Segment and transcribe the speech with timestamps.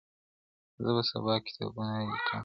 [0.83, 2.39] زه به سبا کتابونه ليکم.